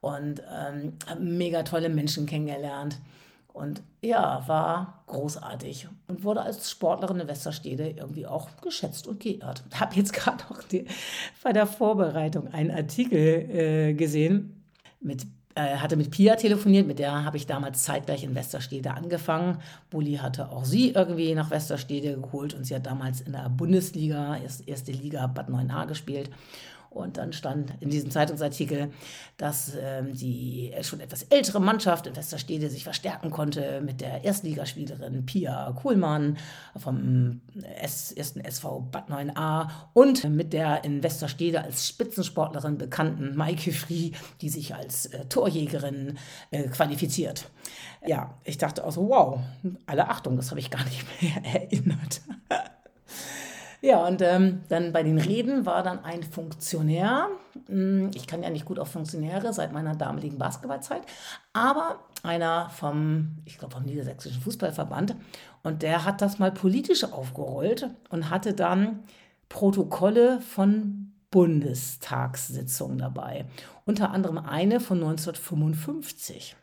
und 0.00 0.42
ähm, 0.52 0.94
mega 1.18 1.62
tolle 1.62 1.90
Menschen 1.90 2.26
kennengelernt. 2.26 2.98
Und 3.54 3.84
ja, 4.02 4.42
war 4.48 5.04
großartig 5.06 5.86
und 6.08 6.24
wurde 6.24 6.42
als 6.42 6.68
Sportlerin 6.68 7.20
in 7.20 7.28
Westerstede 7.28 7.88
irgendwie 7.90 8.26
auch 8.26 8.48
geschätzt 8.60 9.06
und 9.06 9.20
geehrt. 9.20 9.62
Habe 9.74 9.94
jetzt 9.94 10.12
gerade 10.12 10.42
noch 10.50 10.60
die, 10.64 10.86
bei 11.42 11.52
der 11.52 11.66
Vorbereitung 11.66 12.48
einen 12.52 12.72
Artikel 12.72 13.16
äh, 13.18 13.94
gesehen 13.94 14.64
mit 15.00 15.24
äh, 15.54 15.76
hatte 15.76 15.94
mit 15.94 16.10
Pia 16.10 16.34
telefoniert, 16.34 16.88
mit 16.88 16.98
der 16.98 17.24
habe 17.24 17.36
ich 17.36 17.46
damals 17.46 17.84
zeitgleich 17.84 18.24
in 18.24 18.34
Westerstede 18.34 18.90
angefangen. 18.90 19.58
Bulli 19.88 20.16
hatte 20.16 20.50
auch 20.50 20.64
sie 20.64 20.90
irgendwie 20.90 21.32
nach 21.36 21.50
Westerstede 21.50 22.20
geholt 22.20 22.54
und 22.54 22.64
sie 22.64 22.74
hat 22.74 22.86
damals 22.86 23.20
in 23.20 23.32
der 23.32 23.48
Bundesliga, 23.50 24.36
erste 24.66 24.90
Liga 24.90 25.28
Bad 25.28 25.48
9a 25.50 25.86
gespielt. 25.86 26.28
Und 26.94 27.16
dann 27.16 27.32
stand 27.32 27.74
in 27.80 27.90
diesem 27.90 28.10
Zeitungsartikel, 28.10 28.90
dass 29.36 29.72
ähm, 29.76 30.14
die 30.14 30.72
schon 30.82 31.00
etwas 31.00 31.24
ältere 31.24 31.60
Mannschaft 31.60 32.06
in 32.06 32.14
Westerstede 32.14 32.70
sich 32.70 32.84
verstärken 32.84 33.30
konnte 33.30 33.80
mit 33.80 34.00
der 34.00 34.24
Erstligaspielerin 34.24 35.26
Pia 35.26 35.72
Kuhlmann 35.72 36.38
vom 36.76 37.40
S 37.80 38.12
ersten 38.12 38.40
SV 38.40 38.88
Bad 38.92 39.10
9a 39.10 39.68
und 39.92 40.24
mit 40.30 40.52
der 40.52 40.84
in 40.84 41.02
Westerstede 41.02 41.62
als 41.62 41.88
Spitzensportlerin 41.88 42.78
bekannten 42.78 43.36
Maike 43.36 43.72
Frie, 43.72 44.12
die 44.40 44.48
sich 44.48 44.74
als 44.74 45.06
äh, 45.06 45.24
Torjägerin 45.26 46.18
äh, 46.52 46.68
qualifiziert. 46.68 47.50
Ja, 48.06 48.38
ich 48.44 48.58
dachte 48.58 48.84
auch 48.84 48.92
so, 48.92 49.08
wow, 49.08 49.40
alle 49.86 50.08
Achtung, 50.08 50.36
das 50.36 50.50
habe 50.50 50.60
ich 50.60 50.70
gar 50.70 50.84
nicht 50.84 51.04
mehr 51.20 51.44
erinnert. 51.54 52.20
Ja, 53.84 54.06
und 54.06 54.22
ähm, 54.22 54.62
dann 54.70 54.94
bei 54.94 55.02
den 55.02 55.18
Reden 55.18 55.66
war 55.66 55.82
dann 55.82 56.02
ein 56.06 56.22
Funktionär. 56.22 57.28
Hm, 57.66 58.12
ich 58.14 58.26
kann 58.26 58.42
ja 58.42 58.48
nicht 58.48 58.64
gut 58.64 58.78
auf 58.78 58.90
Funktionäre 58.90 59.52
seit 59.52 59.74
meiner 59.74 59.94
damaligen 59.94 60.38
Basketballzeit, 60.38 61.02
aber 61.52 61.98
einer 62.22 62.70
vom, 62.70 63.36
ich 63.44 63.58
glaube, 63.58 63.74
vom 63.74 63.84
Niedersächsischen 63.84 64.40
Fußballverband. 64.40 65.16
Und 65.62 65.82
der 65.82 66.06
hat 66.06 66.22
das 66.22 66.38
mal 66.38 66.50
politisch 66.50 67.04
aufgerollt 67.04 67.90
und 68.08 68.30
hatte 68.30 68.54
dann 68.54 69.00
Protokolle 69.50 70.40
von 70.40 71.12
Bundestagssitzungen 71.30 72.96
dabei. 72.96 73.44
Unter 73.84 74.12
anderem 74.12 74.38
eine 74.38 74.80
von 74.80 74.96
1955. 74.96 76.56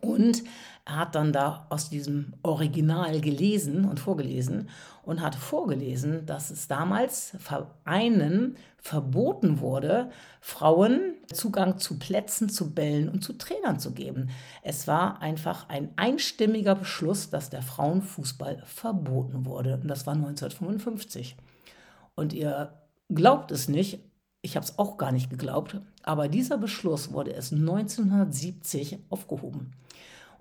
Und 0.00 0.44
er 0.86 0.96
hat 0.98 1.16
dann 1.16 1.32
da 1.32 1.66
aus 1.68 1.90
diesem 1.90 2.32
Original 2.44 3.20
gelesen 3.20 3.84
und 3.86 3.98
vorgelesen 3.98 4.68
und 5.02 5.20
hat 5.20 5.34
vorgelesen, 5.34 6.26
dass 6.26 6.50
es 6.50 6.68
damals 6.68 7.36
Vereinen 7.40 8.56
verboten 8.78 9.58
wurde, 9.58 10.10
Frauen 10.40 11.14
Zugang 11.32 11.78
zu 11.78 11.98
Plätzen, 11.98 12.48
zu 12.48 12.72
Bällen 12.72 13.08
und 13.08 13.24
zu 13.24 13.32
Trainern 13.32 13.80
zu 13.80 13.94
geben. 13.94 14.30
Es 14.62 14.86
war 14.86 15.20
einfach 15.20 15.68
ein 15.68 15.90
einstimmiger 15.96 16.76
Beschluss, 16.76 17.30
dass 17.30 17.50
der 17.50 17.62
Frauenfußball 17.62 18.62
verboten 18.64 19.44
wurde. 19.44 19.80
Und 19.82 19.88
das 19.88 20.06
war 20.06 20.14
1955. 20.14 21.36
Und 22.14 22.32
ihr 22.32 22.74
glaubt 23.08 23.50
es 23.50 23.66
nicht, 23.66 23.98
ich 24.40 24.54
habe 24.54 24.64
es 24.64 24.78
auch 24.78 24.98
gar 24.98 25.10
nicht 25.10 25.30
geglaubt, 25.30 25.80
aber 26.04 26.28
dieser 26.28 26.58
Beschluss 26.58 27.12
wurde 27.12 27.32
erst 27.32 27.52
1970 27.52 28.98
aufgehoben. 29.10 29.72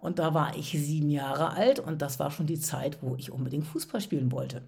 Und 0.06 0.20
da 0.20 0.36
war 0.36 0.56
ich 0.56 0.70
sieben 0.70 1.10
Jahre 1.10 1.50
alt 1.50 1.80
und 1.80 2.00
das 2.04 2.20
war 2.20 2.30
schon 2.30 2.46
die 2.46 2.60
Zeit, 2.60 3.00
wo 3.02 3.16
ich 3.16 3.32
unbedingt 3.32 3.66
Fußball 3.66 4.00
spielen 4.00 4.32
wollte. 4.32 4.62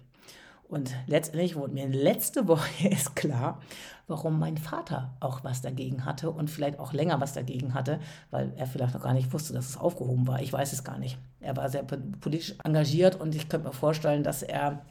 Und 0.68 0.92
letztendlich 1.06 1.54
wurde 1.54 1.74
mir 1.74 1.86
letzte 1.86 2.48
Woche 2.48 2.68
erst 2.88 3.14
klar, 3.14 3.60
warum 4.08 4.40
mein 4.40 4.58
Vater 4.58 5.14
auch 5.20 5.44
was 5.44 5.62
dagegen 5.62 6.04
hatte 6.04 6.32
und 6.32 6.50
vielleicht 6.50 6.80
auch 6.80 6.92
länger 6.92 7.20
was 7.20 7.34
dagegen 7.34 7.72
hatte, 7.72 8.00
weil 8.32 8.52
er 8.56 8.66
vielleicht 8.66 8.94
noch 8.94 9.02
gar 9.04 9.14
nicht 9.14 9.32
wusste, 9.32 9.52
dass 9.52 9.68
es 9.68 9.76
aufgehoben 9.76 10.26
war. 10.26 10.42
Ich 10.42 10.52
weiß 10.52 10.72
es 10.72 10.82
gar 10.82 10.98
nicht. 10.98 11.18
Er 11.38 11.56
war 11.56 11.70
sehr 11.70 11.84
politisch 11.84 12.56
engagiert 12.64 13.20
und 13.20 13.32
ich 13.36 13.48
könnte 13.48 13.68
mir 13.68 13.72
vorstellen, 13.72 14.24
dass 14.24 14.42
er 14.42 14.84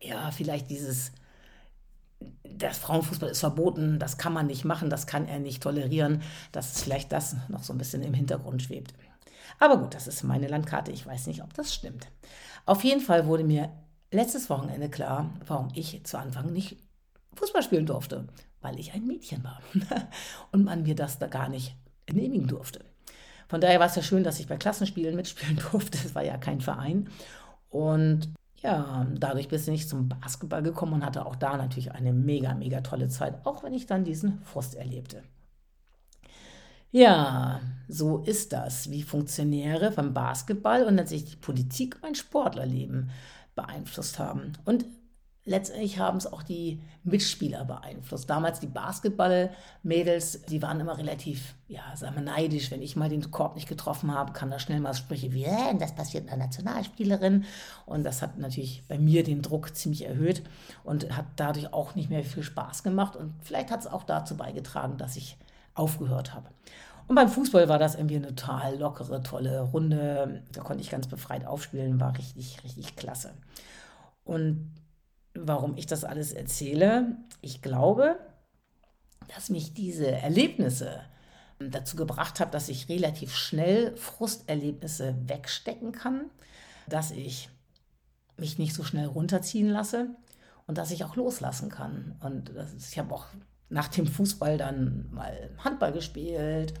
ja 0.00 0.30
vielleicht 0.30 0.70
dieses 0.70 1.12
der 2.44 2.72
Frauenfußball 2.72 3.28
ist 3.28 3.40
verboten, 3.40 3.98
das 3.98 4.16
kann 4.16 4.32
man 4.32 4.46
nicht 4.46 4.64
machen, 4.64 4.88
das 4.88 5.06
kann 5.06 5.28
er 5.28 5.38
nicht 5.38 5.62
tolerieren, 5.62 6.22
dass 6.50 6.80
vielleicht 6.82 7.12
das 7.12 7.36
noch 7.48 7.62
so 7.62 7.74
ein 7.74 7.78
bisschen 7.78 8.02
im 8.02 8.14
Hintergrund 8.14 8.62
schwebt. 8.62 8.94
Aber 9.58 9.78
gut, 9.78 9.94
das 9.94 10.06
ist 10.06 10.22
meine 10.22 10.48
Landkarte. 10.48 10.90
Ich 10.92 11.06
weiß 11.06 11.26
nicht, 11.26 11.42
ob 11.42 11.52
das 11.54 11.74
stimmt. 11.74 12.08
Auf 12.66 12.84
jeden 12.84 13.00
Fall 13.00 13.26
wurde 13.26 13.44
mir 13.44 13.70
letztes 14.10 14.50
Wochenende 14.50 14.88
klar, 14.88 15.30
warum 15.46 15.68
ich 15.74 16.04
zu 16.04 16.18
Anfang 16.18 16.52
nicht 16.52 16.76
Fußball 17.34 17.62
spielen 17.62 17.86
durfte. 17.86 18.26
weil 18.62 18.78
ich 18.78 18.92
ein 18.92 19.06
Mädchen 19.06 19.42
war 19.42 19.60
und 20.52 20.64
man 20.64 20.82
mir 20.82 20.94
das 20.94 21.18
da 21.18 21.26
gar 21.28 21.48
nicht 21.48 21.74
genehmigen 22.06 22.46
durfte. 22.46 22.84
Von 23.48 23.60
daher 23.60 23.80
war 23.80 23.86
es 23.86 23.96
ja 23.96 24.02
schön, 24.02 24.22
dass 24.22 24.38
ich 24.38 24.46
bei 24.48 24.56
Klassenspielen 24.56 25.16
mitspielen 25.16 25.60
durfte. 25.72 25.98
Es 25.98 26.14
war 26.14 26.22
ja 26.22 26.36
kein 26.38 26.60
Verein. 26.60 27.08
Und 27.70 28.32
ja, 28.62 29.06
dadurch 29.14 29.48
bin 29.48 29.60
ich 29.72 29.88
zum 29.88 30.08
Basketball 30.08 30.62
gekommen 30.62 30.92
und 30.94 31.04
hatte 31.06 31.24
auch 31.24 31.36
da 31.36 31.56
natürlich 31.56 31.92
eine 31.92 32.12
mega, 32.12 32.54
mega 32.54 32.82
tolle 32.82 33.08
Zeit, 33.08 33.46
auch 33.46 33.62
wenn 33.64 33.72
ich 33.72 33.86
dann 33.86 34.04
diesen 34.04 34.42
Frust 34.42 34.74
erlebte. 34.74 35.22
Ja, 36.92 37.60
so 37.90 38.18
ist 38.18 38.52
das, 38.52 38.90
wie 38.90 39.02
Funktionäre 39.02 39.90
beim 39.90 40.14
Basketball 40.14 40.84
und 40.84 40.96
letztlich 40.96 41.24
die 41.24 41.36
Politik 41.36 41.98
mein 42.02 42.14
Sportlerleben 42.14 43.10
beeinflusst 43.54 44.18
haben. 44.18 44.52
Und 44.64 44.84
letztendlich 45.44 45.98
haben 45.98 46.18
es 46.18 46.26
auch 46.26 46.42
die 46.42 46.80
Mitspieler 47.02 47.64
beeinflusst. 47.64 48.28
Damals 48.28 48.60
die 48.60 48.66
Basketball-Mädels, 48.66 50.42
die 50.42 50.62
waren 50.62 50.80
immer 50.80 50.98
relativ, 50.98 51.54
ja, 51.66 51.82
sagen 51.96 52.14
wir, 52.14 52.22
neidisch. 52.22 52.70
Wenn 52.70 52.82
ich 52.82 52.96
mal 52.96 53.08
den 53.08 53.30
Korb 53.30 53.56
nicht 53.56 53.68
getroffen 53.68 54.14
habe, 54.14 54.32
kann 54.32 54.50
da 54.50 54.58
schnell 54.58 54.80
mal 54.80 54.94
Sprüche 54.94 55.32
wie, 55.32 55.44
äh, 55.44 55.74
das 55.78 55.94
passiert 55.94 56.28
einer 56.28 56.44
Nationalspielerin. 56.44 57.44
Und 57.86 58.04
das 58.04 58.22
hat 58.22 58.38
natürlich 58.38 58.84
bei 58.86 58.98
mir 58.98 59.24
den 59.24 59.42
Druck 59.42 59.74
ziemlich 59.74 60.06
erhöht 60.06 60.42
und 60.84 61.16
hat 61.16 61.26
dadurch 61.36 61.72
auch 61.72 61.94
nicht 61.94 62.10
mehr 62.10 62.22
viel 62.22 62.42
Spaß 62.42 62.82
gemacht. 62.82 63.16
Und 63.16 63.34
vielleicht 63.42 63.70
hat 63.70 63.80
es 63.80 63.86
auch 63.86 64.04
dazu 64.04 64.36
beigetragen, 64.36 64.98
dass 64.98 65.16
ich 65.16 65.36
aufgehört 65.74 66.34
habe. 66.34 66.48
Und 67.10 67.16
beim 67.16 67.28
Fußball 67.28 67.68
war 67.68 67.80
das 67.80 67.96
irgendwie 67.96 68.14
eine 68.14 68.28
total 68.28 68.78
lockere, 68.78 69.20
tolle 69.24 69.62
Runde. 69.62 70.44
Da 70.52 70.60
konnte 70.60 70.80
ich 70.80 70.90
ganz 70.90 71.08
befreit 71.08 71.44
aufspielen, 71.44 71.98
war 71.98 72.16
richtig, 72.16 72.62
richtig 72.62 72.94
klasse. 72.94 73.32
Und 74.22 74.72
warum 75.34 75.76
ich 75.76 75.86
das 75.86 76.04
alles 76.04 76.30
erzähle. 76.30 77.16
Ich 77.40 77.62
glaube, 77.62 78.16
dass 79.26 79.50
mich 79.50 79.74
diese 79.74 80.08
Erlebnisse 80.08 81.00
dazu 81.58 81.96
gebracht 81.96 82.38
haben, 82.38 82.52
dass 82.52 82.68
ich 82.68 82.88
relativ 82.88 83.34
schnell 83.34 83.96
Frusterlebnisse 83.96 85.16
wegstecken 85.26 85.90
kann, 85.90 86.30
dass 86.88 87.10
ich 87.10 87.50
mich 88.36 88.56
nicht 88.56 88.72
so 88.72 88.84
schnell 88.84 89.06
runterziehen 89.06 89.68
lasse 89.68 90.10
und 90.68 90.78
dass 90.78 90.92
ich 90.92 91.02
auch 91.02 91.16
loslassen 91.16 91.70
kann. 91.70 92.14
Und 92.20 92.50
ist, 92.50 92.92
ich 92.92 93.00
habe 93.00 93.12
auch 93.12 93.26
nach 93.70 93.88
dem 93.88 94.06
Fußball 94.06 94.58
dann 94.58 95.08
mal 95.10 95.50
Handball 95.58 95.92
gespielt 95.92 96.74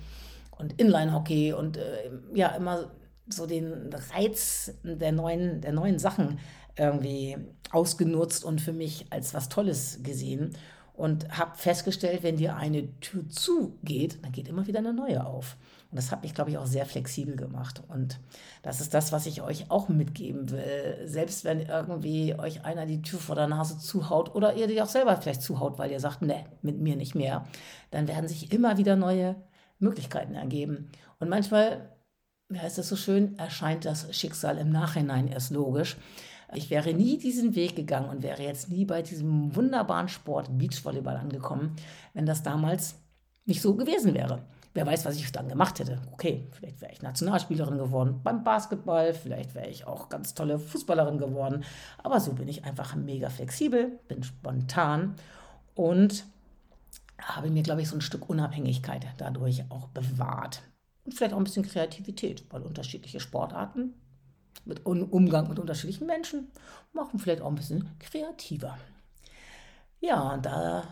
und 0.58 0.78
Inline-Hockey 0.80 1.52
und 1.52 1.76
äh, 1.76 2.10
ja, 2.34 2.48
immer 2.48 2.90
so 3.28 3.46
den 3.46 3.90
Reiz 4.12 4.74
der 4.82 5.12
neuen, 5.12 5.60
der 5.60 5.72
neuen 5.72 5.98
Sachen 5.98 6.38
irgendwie 6.76 7.36
ausgenutzt 7.70 8.44
und 8.44 8.60
für 8.60 8.72
mich 8.72 9.06
als 9.10 9.32
was 9.34 9.48
Tolles 9.48 10.00
gesehen 10.02 10.56
und 10.94 11.38
habe 11.38 11.56
festgestellt, 11.56 12.22
wenn 12.22 12.36
dir 12.36 12.56
eine 12.56 13.00
Tür 13.00 13.28
zugeht, 13.28 14.18
dann 14.22 14.32
geht 14.32 14.48
immer 14.48 14.66
wieder 14.66 14.80
eine 14.80 14.92
neue 14.92 15.24
auf. 15.24 15.56
Und 15.90 15.96
das 15.96 16.12
hat 16.12 16.22
mich, 16.22 16.34
glaube 16.34 16.50
ich, 16.50 16.58
auch 16.58 16.66
sehr 16.66 16.86
flexibel 16.86 17.34
gemacht. 17.34 17.82
Und 17.88 18.20
das 18.62 18.80
ist 18.80 18.94
das, 18.94 19.10
was 19.10 19.26
ich 19.26 19.42
euch 19.42 19.70
auch 19.70 19.88
mitgeben 19.88 20.50
will. 20.50 21.02
Selbst 21.04 21.44
wenn 21.44 21.60
irgendwie 21.60 22.34
euch 22.38 22.64
einer 22.64 22.86
die 22.86 23.02
Tür 23.02 23.18
vor 23.18 23.34
der 23.34 23.48
Nase 23.48 23.78
zuhaut 23.78 24.34
oder 24.34 24.54
ihr 24.54 24.68
die 24.68 24.80
auch 24.80 24.88
selber 24.88 25.16
vielleicht 25.16 25.42
zuhaut, 25.42 25.78
weil 25.78 25.90
ihr 25.90 25.98
sagt, 25.98 26.22
ne, 26.22 26.44
mit 26.62 26.78
mir 26.80 26.94
nicht 26.94 27.16
mehr, 27.16 27.44
dann 27.90 28.06
werden 28.06 28.28
sich 28.28 28.52
immer 28.52 28.78
wieder 28.78 28.94
neue 28.94 29.34
Möglichkeiten 29.80 30.34
ergeben. 30.34 30.90
Und 31.18 31.28
manchmal, 31.28 31.90
wie 32.48 32.60
heißt 32.60 32.78
das 32.78 32.88
so 32.88 32.96
schön, 32.96 33.36
erscheint 33.36 33.84
das 33.84 34.14
Schicksal 34.14 34.58
im 34.58 34.70
Nachhinein 34.70 35.26
erst 35.26 35.50
logisch. 35.50 35.96
Ich 36.54 36.70
wäre 36.70 36.94
nie 36.94 37.18
diesen 37.18 37.54
Weg 37.56 37.74
gegangen 37.74 38.10
und 38.10 38.22
wäre 38.22 38.42
jetzt 38.42 38.70
nie 38.70 38.84
bei 38.84 39.02
diesem 39.02 39.54
wunderbaren 39.54 40.08
Sport 40.08 40.56
Beachvolleyball 40.56 41.16
angekommen, 41.16 41.74
wenn 42.14 42.26
das 42.26 42.42
damals 42.42 42.96
nicht 43.44 43.62
so 43.62 43.74
gewesen 43.74 44.14
wäre. 44.14 44.40
Wer 44.72 44.86
weiß, 44.86 45.04
was 45.04 45.16
ich 45.16 45.32
dann 45.32 45.48
gemacht 45.48 45.80
hätte. 45.80 46.00
Okay, 46.12 46.46
vielleicht 46.52 46.80
wäre 46.80 46.92
ich 46.92 47.02
Nationalspielerin 47.02 47.76
geworden 47.76 48.20
beim 48.22 48.44
Basketball, 48.44 49.14
vielleicht 49.14 49.54
wäre 49.54 49.68
ich 49.68 49.84
auch 49.86 50.08
ganz 50.08 50.34
tolle 50.34 50.58
Fußballerin 50.58 51.18
geworden. 51.18 51.64
Aber 51.98 52.20
so 52.20 52.32
bin 52.32 52.46
ich 52.46 52.64
einfach 52.64 52.94
mega 52.94 53.30
flexibel, 53.30 53.98
bin 54.06 54.22
spontan 54.22 55.16
und 55.74 56.24
habe 57.20 57.50
mir, 57.50 57.62
glaube 57.62 57.82
ich, 57.82 57.88
so 57.88 57.96
ein 57.96 58.00
Stück 58.00 58.30
Unabhängigkeit 58.30 59.06
dadurch 59.18 59.64
auch 59.70 59.88
bewahrt. 59.88 60.62
Und 61.04 61.14
vielleicht 61.14 61.34
auch 61.34 61.38
ein 61.38 61.44
bisschen 61.44 61.66
Kreativität, 61.66 62.44
weil 62.50 62.62
unterschiedliche 62.62 63.18
Sportarten 63.18 63.94
mit 64.64 64.86
Umgang 64.86 65.48
mit 65.48 65.58
unterschiedlichen 65.58 66.06
Menschen, 66.06 66.48
machen 66.92 67.18
vielleicht 67.18 67.42
auch 67.42 67.48
ein 67.48 67.54
bisschen 67.54 67.88
kreativer. 67.98 68.76
Ja, 70.00 70.34
und 70.34 70.46
da 70.46 70.84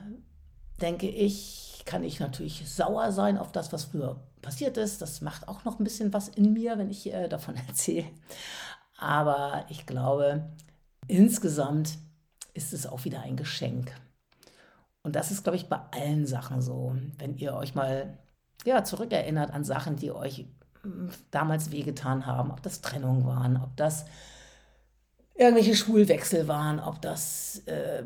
denke 0.80 1.08
ich, 1.08 1.67
kann 1.88 2.04
ich 2.04 2.20
natürlich 2.20 2.70
sauer 2.70 3.12
sein 3.12 3.38
auf 3.38 3.50
das, 3.50 3.72
was 3.72 3.86
früher 3.86 4.20
passiert 4.42 4.76
ist. 4.76 5.00
Das 5.00 5.22
macht 5.22 5.48
auch 5.48 5.64
noch 5.64 5.80
ein 5.80 5.84
bisschen 5.84 6.12
was 6.12 6.28
in 6.28 6.52
mir, 6.52 6.76
wenn 6.76 6.90
ich 6.90 7.10
äh, 7.10 7.28
davon 7.28 7.56
erzähle. 7.66 8.04
Aber 8.98 9.64
ich 9.70 9.86
glaube, 9.86 10.50
insgesamt 11.06 11.96
ist 12.52 12.74
es 12.74 12.86
auch 12.86 13.06
wieder 13.06 13.22
ein 13.22 13.36
Geschenk. 13.36 13.90
Und 15.02 15.16
das 15.16 15.30
ist, 15.30 15.44
glaube 15.44 15.56
ich, 15.56 15.70
bei 15.70 15.80
allen 15.92 16.26
Sachen 16.26 16.60
so. 16.60 16.94
Wenn 17.16 17.38
ihr 17.38 17.54
euch 17.54 17.74
mal 17.74 18.18
ja, 18.66 18.84
zurückerinnert 18.84 19.50
an 19.50 19.64
Sachen, 19.64 19.96
die 19.96 20.12
euch 20.12 20.44
damals 21.30 21.70
wehgetan 21.70 22.26
haben, 22.26 22.50
ob 22.50 22.62
das 22.62 22.82
Trennungen 22.82 23.24
waren, 23.24 23.56
ob 23.56 23.74
das 23.76 24.04
irgendwelche 25.38 25.76
Schulwechsel 25.76 26.48
waren, 26.48 26.80
ob 26.80 27.00
das 27.00 27.62
äh, 27.66 28.02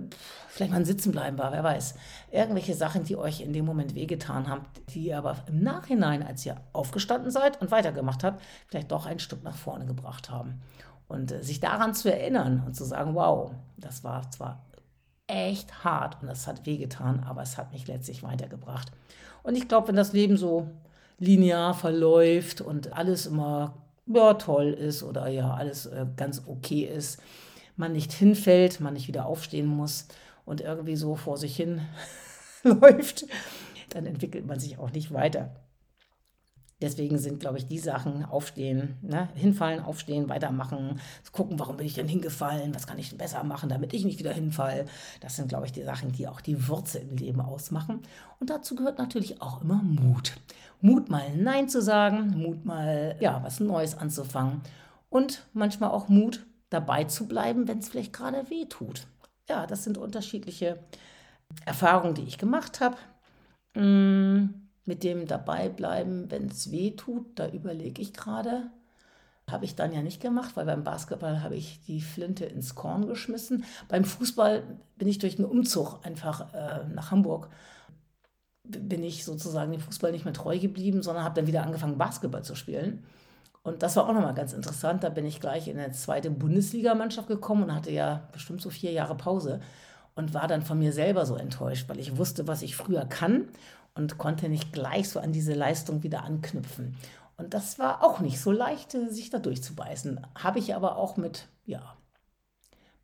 vielleicht 0.49 0.71
mal 0.71 0.79
ein 0.79 0.85
Sitzenbleiben 0.85 1.39
war, 1.39 1.51
wer 1.51 1.65
weiß. 1.65 1.95
Irgendwelche 2.31 2.75
Sachen, 2.75 3.05
die 3.05 3.17
euch 3.17 3.41
in 3.41 3.55
dem 3.55 3.65
Moment 3.65 3.95
wehgetan 3.95 4.49
haben, 4.49 4.67
die 4.91 5.07
ihr 5.07 5.19
aber 5.19 5.37
im 5.49 5.63
Nachhinein, 5.63 6.23
als 6.23 6.45
ihr 6.45 6.57
aufgestanden 6.75 7.31
seid 7.31 7.61
und 7.63 7.71
weitergemacht 7.71 8.23
habt, 8.23 8.43
vielleicht 8.69 8.93
doch 8.93 9.07
ein 9.07 9.19
Stück 9.19 9.43
nach 9.43 9.57
vorne 9.57 9.87
gebracht 9.87 10.31
haben. 10.31 10.61
Und 11.09 11.33
äh, 11.33 11.43
sich 11.43 11.59
daran 11.59 11.95
zu 11.95 12.13
erinnern 12.13 12.63
und 12.67 12.77
zu 12.77 12.85
sagen, 12.85 13.15
wow, 13.15 13.51
das 13.79 14.05
war 14.05 14.31
zwar 14.31 14.63
echt 15.27 15.85
hart 15.85 16.19
und 16.21 16.29
das 16.29 16.47
hat 16.47 16.67
wehgetan, 16.67 17.25
aber 17.27 17.41
es 17.41 17.57
hat 17.57 17.73
mich 17.73 17.87
letztlich 17.87 18.23
weitergebracht. 18.23 18.93
Und 19.43 19.57
ich 19.57 19.69
glaube, 19.69 19.89
wenn 19.89 19.97
das 19.97 20.13
Leben 20.13 20.37
so 20.37 20.69
linear 21.19 21.73
verläuft 21.73 22.61
und 22.61 22.93
alles 22.93 23.25
immer 23.25 23.82
ja, 24.07 24.35
toll 24.35 24.71
ist 24.73 25.03
oder 25.03 25.29
ja, 25.29 25.55
alles 25.55 25.87
äh, 25.87 26.07
ganz 26.17 26.43
okay 26.47 26.85
ist, 26.85 27.21
man 27.77 27.93
nicht 27.93 28.13
hinfällt, 28.13 28.81
man 28.81 28.95
nicht 28.95 29.09
wieder 29.09 29.27
aufstehen 29.27 29.67
muss 29.67 30.09
und 30.45 30.61
irgendwie 30.61 30.97
so 30.97 31.17
vor 31.17 31.37
sich 31.37 31.57
hin 31.57 31.81
läuft, 32.63 33.27
dann 33.91 34.07
entwickelt 34.07 34.47
man 34.47 34.59
sich 34.59 34.79
auch 34.79 34.91
nicht 34.91 35.13
weiter. 35.13 35.55
Deswegen 36.83 37.17
sind, 37.17 37.39
glaube 37.39 37.59
ich, 37.59 37.69
die 37.69 37.79
Sachen 37.79 38.25
aufstehen, 38.25 38.97
ne? 39.03 39.29
hinfallen, 39.35 39.81
aufstehen, 39.81 40.29
weitermachen, 40.29 41.01
gucken, 41.31 41.59
warum 41.61 41.77
bin 41.77 41.87
ich 41.87 41.95
denn 41.95 42.09
hingefallen, 42.09 42.75
was 42.75 42.89
kann 42.89 42.99
ich 42.99 43.09
denn 43.09 43.19
besser 43.19 43.45
machen, 43.45 43.69
damit 43.69 43.95
ich 43.95 44.05
nicht 44.05 44.19
wieder 44.19 44.33
hinfalle. 44.33 44.87
Das 45.21 45.37
sind, 45.37 45.49
glaube 45.49 45.67
ich, 45.67 45.73
die 45.73 45.85
Sachen, 45.85 46.11
die 46.11 46.27
auch 46.27 46.41
die 46.41 46.69
Würze 46.69 46.99
im 46.99 47.17
Leben 47.17 47.41
ausmachen. 47.41 48.01
Und 48.41 48.51
dazu 48.51 48.75
gehört 48.75 48.99
natürlich 48.99 49.41
auch 49.41 49.63
immer 49.63 49.81
Mut. 49.83 50.35
Mut 50.81 51.09
mal 51.09 51.35
Nein 51.37 51.69
zu 51.69 51.81
sagen, 51.81 52.37
Mut 52.37 52.65
mal 52.65 53.17
ja, 53.21 53.41
was 53.45 53.61
Neues 53.61 53.97
anzufangen 53.97 54.61
und 55.09 55.47
manchmal 55.53 55.91
auch 55.91 56.09
Mut 56.09 56.45
dabei 56.69 57.05
zu 57.05 57.29
bleiben, 57.29 57.69
wenn 57.69 57.79
es 57.79 57.91
vielleicht 57.91 58.13
gerade 58.13 58.51
weh 58.51 58.65
tut. 58.65 59.07
Ja, 59.49 59.67
das 59.69 59.85
sind 59.85 59.99
unterschiedliche 59.99 60.81
Erfahrungen, 61.65 62.15
die 62.15 62.25
ich 62.25 62.39
gemacht 62.39 62.81
habe. 62.81 62.97
Mmh 63.75 64.62
mit 64.85 65.05
dem 65.05 65.27
dabei 65.27 65.69
bleiben, 65.69 66.31
wenn 66.31 66.47
es 66.47 66.71
weh 66.71 66.93
tut, 66.93 67.39
da 67.39 67.49
überlege 67.49 68.03
ich 68.03 68.13
gerade. 68.13 68.71
Habe 69.51 69.65
ich 69.65 69.75
dann 69.75 69.93
ja 69.93 70.03
nicht 70.03 70.21
gemacht, 70.21 70.57
weil 70.57 70.67
beim 70.67 70.85
Basketball 70.85 71.43
habe 71.43 71.57
ich 71.57 71.81
die 71.87 72.01
Flinte 72.01 72.45
ins 72.45 72.75
Korn 72.75 73.07
geschmissen. 73.07 73.65
Beim 73.89 74.05
Fußball 74.05 74.63
bin 74.97 75.09
ich 75.09 75.19
durch 75.19 75.39
einen 75.39 75.49
Umzug 75.49 75.99
einfach 76.05 76.55
äh, 76.55 76.87
nach 76.95 77.11
Hamburg, 77.11 77.49
bin 78.65 79.03
ich 79.03 79.25
sozusagen 79.25 79.73
dem 79.73 79.81
Fußball 79.81 80.13
nicht 80.13 80.25
mehr 80.25 80.35
treu 80.35 80.59
geblieben, 80.59 81.03
sondern 81.03 81.25
habe 81.25 81.35
dann 81.35 81.49
wieder 81.49 81.65
angefangen, 81.65 81.99
Basketball 81.99 82.45
zu 82.45 82.55
spielen. 82.55 83.05
Und 83.65 83.83
das 83.83 83.97
war 83.97 84.09
auch 84.09 84.13
nochmal 84.13 84.35
ganz 84.35 84.53
interessant. 84.53 85.05
Da 85.05 85.09
bin 85.09 85.27
ich 85.27 85.41
gleich 85.41 85.69
in 85.69 85.79
eine 85.79 85.93
zweite 85.93 86.31
Bundesligamannschaft 86.31 87.29
gekommen 87.29 87.65
und 87.65 87.75
hatte 87.75 87.91
ja 87.91 88.29
bestimmt 88.33 88.61
so 88.61 88.71
vier 88.71 88.93
Jahre 88.93 89.17
Pause 89.17 89.61
und 90.15 90.35
war 90.35 90.49
dann 90.49 90.63
von 90.63 90.79
mir 90.79 90.93
selber 90.93 91.27
so 91.27 91.37
enttäuscht, 91.37 91.89
weil 91.89 91.99
ich 91.99 92.17
wusste, 92.17 92.47
was 92.47 92.63
ich 92.63 92.77
früher 92.77 93.05
kann 93.05 93.49
und 93.95 94.19
konnte 94.19 94.49
nicht 94.49 94.73
gleich 94.73 95.09
so 95.09 95.21
an 95.21 95.33
diese 95.33 95.55
Leistung 95.55 96.03
wieder 96.03 96.25
anknüpfen. 96.25 96.97
Und 97.37 97.55
das 97.55 97.79
war 97.79 98.05
auch 98.05 98.21
nicht 98.21 98.41
so 98.41 98.53
leicht, 98.53 98.95
äh, 98.95 99.09
sich 99.11 99.31
da 99.31 99.39
durchzubeißen. 99.39 100.21
Habe 100.39 100.59
ich 100.59 100.75
aber 100.75 100.97
auch 100.97 101.17
mit, 101.17 101.49
ja, 101.65 101.97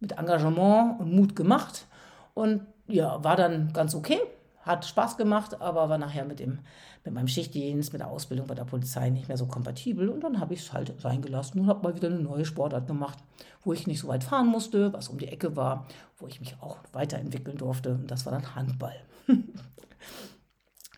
mit 0.00 0.12
Engagement 0.12 1.00
und 1.00 1.12
Mut 1.12 1.34
gemacht 1.34 1.86
und 2.34 2.66
ja, 2.86 3.22
war 3.22 3.36
dann 3.36 3.72
ganz 3.72 3.94
okay. 3.94 4.20
hat 4.62 4.84
Spaß 4.84 5.16
gemacht, 5.16 5.60
aber 5.60 5.88
war 5.88 5.98
nachher 5.98 6.24
mit, 6.24 6.40
dem, 6.40 6.58
mit 7.04 7.14
meinem 7.14 7.28
Schichtdienst, 7.28 7.92
mit 7.92 8.00
der 8.00 8.08
Ausbildung 8.08 8.46
bei 8.46 8.54
der 8.54 8.64
Polizei 8.64 9.08
nicht 9.08 9.26
mehr 9.28 9.38
so 9.38 9.46
kompatibel. 9.46 10.08
Und 10.08 10.22
dann 10.22 10.40
habe 10.40 10.54
ich 10.54 10.60
es 10.60 10.72
halt 10.72 10.94
sein 11.00 11.22
gelassen 11.22 11.60
und 11.60 11.66
habe 11.66 11.82
mal 11.82 11.94
wieder 11.94 12.08
eine 12.08 12.20
neue 12.20 12.44
Sportart 12.44 12.86
gemacht, 12.86 13.18
wo 13.62 13.72
ich 13.72 13.86
nicht 13.86 14.00
so 14.00 14.08
weit 14.08 14.24
fahren 14.24 14.46
musste, 14.46 14.92
was 14.92 15.08
um 15.08 15.18
die 15.18 15.28
Ecke 15.28 15.56
war, 15.56 15.86
wo 16.18 16.26
ich 16.26 16.40
mich 16.40 16.56
auch 16.60 16.78
weiterentwickeln 16.92 17.56
durfte. 17.56 17.94
Und 17.94 18.10
das 18.10 18.26
war 18.26 18.32
dann 18.32 18.54
Handball. 18.54 18.96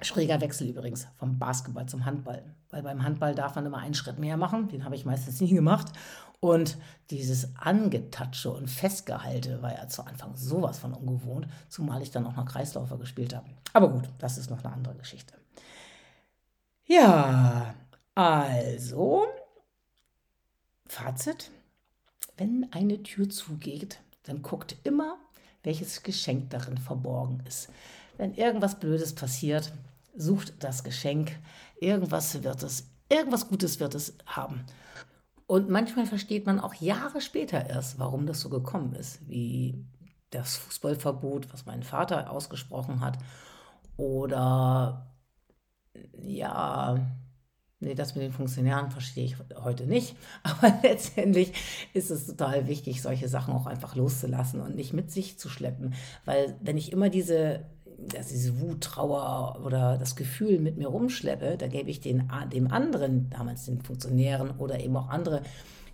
Schräger 0.02 0.40
Wechsel 0.40 0.69
übrigens 0.69 1.07
vom 1.16 1.38
Basketball 1.38 1.87
zum 1.87 2.04
Handball. 2.04 2.42
Weil 2.71 2.83
beim 2.83 3.02
Handball 3.02 3.35
darf 3.35 3.54
man 3.54 3.66
immer 3.66 3.78
einen 3.78 3.95
Schritt 3.95 4.19
mehr 4.19 4.37
machen. 4.37 4.69
Den 4.69 4.85
habe 4.85 4.95
ich 4.95 5.04
meistens 5.04 5.40
nie 5.40 5.52
gemacht. 5.52 5.92
Und 6.40 6.78
dieses 7.11 7.54
Angetatsche 7.57 8.50
und 8.50 8.69
Festgehalte 8.69 9.61
war 9.61 9.75
ja 9.75 9.88
zu 9.88 10.07
Anfang 10.07 10.35
sowas 10.37 10.78
von 10.78 10.95
ungewohnt, 10.95 11.47
zumal 11.69 12.00
ich 12.00 12.11
dann 12.11 12.26
auch 12.26 12.35
noch 12.35 12.47
Kreisläufer 12.47 12.97
gespielt 12.97 13.35
habe. 13.35 13.47
Aber 13.75 13.90
gut, 13.90 14.09
das 14.19 14.38
ist 14.38 14.49
noch 14.49 14.64
eine 14.64 14.73
andere 14.73 14.95
Geschichte. 14.95 15.35
Ja, 16.87 17.75
also, 18.14 19.26
Fazit. 20.87 21.50
Wenn 22.38 22.69
eine 22.73 23.02
Tür 23.02 23.28
zugeht, 23.28 24.00
dann 24.23 24.40
guckt 24.40 24.76
immer, 24.83 25.19
welches 25.62 26.02
Geschenk 26.02 26.50
darin 26.50 26.78
verborgen 26.78 27.42
ist. 27.47 27.69
Wenn 28.16 28.35
irgendwas 28.35 28.80
Blödes 28.80 29.14
passiert, 29.14 29.73
sucht 30.20 30.62
das 30.62 30.84
Geschenk. 30.84 31.38
Irgendwas 31.80 32.42
wird 32.42 32.62
es, 32.62 32.90
irgendwas 33.08 33.48
Gutes 33.48 33.80
wird 33.80 33.94
es 33.94 34.16
haben. 34.26 34.64
Und 35.46 35.68
manchmal 35.68 36.06
versteht 36.06 36.46
man 36.46 36.60
auch 36.60 36.74
Jahre 36.74 37.20
später 37.20 37.68
erst, 37.68 37.98
warum 37.98 38.26
das 38.26 38.40
so 38.40 38.48
gekommen 38.48 38.94
ist, 38.94 39.28
wie 39.28 39.84
das 40.30 40.56
Fußballverbot, 40.58 41.52
was 41.52 41.66
mein 41.66 41.82
Vater 41.82 42.30
ausgesprochen 42.30 43.00
hat, 43.00 43.18
oder 43.96 45.10
ja, 46.22 46.98
nee, 47.80 47.94
das 47.94 48.14
mit 48.14 48.22
den 48.22 48.32
Funktionären 48.32 48.90
verstehe 48.90 49.24
ich 49.24 49.36
heute 49.56 49.86
nicht, 49.86 50.16
aber 50.42 50.72
letztendlich 50.82 51.52
ist 51.94 52.10
es 52.10 52.26
total 52.26 52.68
wichtig, 52.68 53.02
solche 53.02 53.28
Sachen 53.28 53.52
auch 53.52 53.66
einfach 53.66 53.96
loszulassen 53.96 54.60
und 54.60 54.76
nicht 54.76 54.92
mit 54.92 55.10
sich 55.10 55.38
zu 55.38 55.48
schleppen, 55.48 55.94
weil 56.24 56.56
wenn 56.60 56.78
ich 56.78 56.92
immer 56.92 57.10
diese 57.10 57.66
dass 58.09 58.28
diese 58.28 58.61
Wut, 58.61 58.80
Trauer 58.83 59.61
oder 59.64 59.99
das 59.99 60.16
Gefühl 60.16 60.59
mit 60.59 60.76
mir 60.76 60.88
rumschleppe, 60.88 61.57
da 61.57 61.69
gebe 61.69 61.90
ich 61.90 62.00
den, 62.00 62.30
dem 62.52 62.73
anderen, 62.73 63.30
damals 63.30 63.66
den 63.66 63.83
Funktionären 63.83 64.52
oder 64.59 64.80
eben 64.80 64.97
auch 64.97 65.09
andere, 65.09 65.42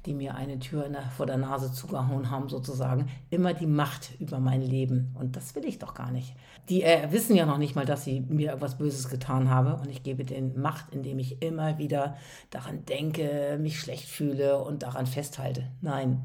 die 0.06 0.14
mir 0.14 0.36
eine 0.36 0.58
Tür 0.60 0.88
der, 0.88 1.02
vor 1.02 1.26
der 1.26 1.36
Nase 1.36 1.72
zugehauen 1.72 2.30
haben, 2.30 2.48
sozusagen, 2.48 3.08
immer 3.30 3.54
die 3.54 3.66
Macht 3.66 4.12
über 4.20 4.38
mein 4.38 4.62
Leben. 4.62 5.14
Und 5.18 5.34
das 5.34 5.54
will 5.56 5.64
ich 5.64 5.80
doch 5.80 5.94
gar 5.94 6.12
nicht. 6.12 6.34
Die 6.68 6.82
äh, 6.82 7.10
wissen 7.10 7.34
ja 7.34 7.44
noch 7.44 7.58
nicht 7.58 7.74
mal, 7.74 7.84
dass 7.84 8.04
sie 8.04 8.20
mir 8.20 8.52
etwas 8.52 8.78
Böses 8.78 9.08
getan 9.08 9.50
habe. 9.50 9.74
Und 9.74 9.90
ich 9.90 10.04
gebe 10.04 10.24
denen 10.24 10.60
Macht, 10.60 10.94
indem 10.94 11.18
ich 11.18 11.42
immer 11.42 11.78
wieder 11.78 12.16
daran 12.50 12.84
denke, 12.84 13.58
mich 13.60 13.80
schlecht 13.80 14.08
fühle 14.08 14.62
und 14.62 14.84
daran 14.84 15.06
festhalte. 15.06 15.64
Nein, 15.80 16.24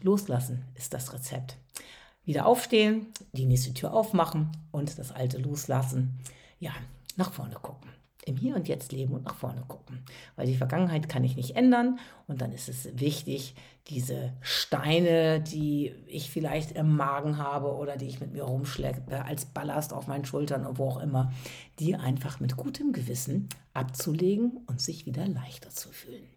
loslassen 0.00 0.64
ist 0.74 0.94
das 0.94 1.12
Rezept 1.12 1.58
wieder 2.30 2.46
aufstehen, 2.46 3.06
die 3.32 3.44
nächste 3.44 3.74
Tür 3.74 3.92
aufmachen 3.92 4.52
und 4.70 5.00
das 5.00 5.10
alte 5.10 5.38
loslassen. 5.38 6.20
Ja, 6.60 6.70
nach 7.16 7.32
vorne 7.32 7.56
gucken. 7.56 7.90
Im 8.24 8.36
Hier 8.36 8.54
und 8.54 8.68
Jetzt 8.68 8.92
leben 8.92 9.14
und 9.14 9.24
nach 9.24 9.34
vorne 9.34 9.64
gucken. 9.66 10.04
Weil 10.36 10.46
die 10.46 10.56
Vergangenheit 10.56 11.08
kann 11.08 11.24
ich 11.24 11.34
nicht 11.34 11.56
ändern 11.56 11.98
und 12.28 12.40
dann 12.40 12.52
ist 12.52 12.68
es 12.68 12.88
wichtig, 13.00 13.56
diese 13.90 14.32
Steine, 14.40 15.40
die 15.40 15.92
ich 16.06 16.30
vielleicht 16.30 16.72
im 16.72 16.96
Magen 16.96 17.38
habe 17.38 17.74
oder 17.74 17.96
die 17.96 18.06
ich 18.06 18.20
mit 18.20 18.32
mir 18.32 18.44
rumschleppe, 18.44 19.24
als 19.24 19.44
Ballast 19.46 19.92
auf 19.92 20.06
meinen 20.06 20.24
Schultern 20.24 20.64
oder 20.64 20.78
wo 20.78 20.88
auch 20.88 21.02
immer, 21.02 21.32
die 21.78 21.96
einfach 21.96 22.40
mit 22.40 22.56
gutem 22.56 22.92
Gewissen 22.92 23.48
abzulegen 23.74 24.60
und 24.66 24.80
sich 24.80 25.06
wieder 25.06 25.26
leichter 25.26 25.70
zu 25.70 25.90
fühlen. 25.90 26.28